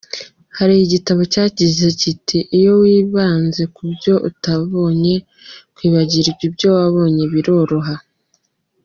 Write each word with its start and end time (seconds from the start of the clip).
Hari 0.57 0.73
igitabo 0.85 1.21
cyagize 1.33 1.85
kiti 1.99 2.37
“iyo 2.57 2.71
wibanze 2.81 3.63
ku 3.75 3.81
byo 3.93 4.13
utabonye, 4.29 5.15
kwibagirwa 5.75 6.41
ibyo 6.47 6.67
wabonye 6.77 7.23
biroroha. 7.33 7.95